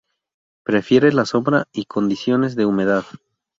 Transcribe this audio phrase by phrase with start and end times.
[0.65, 3.03] Prefiere la sombra y condiciones de humedad.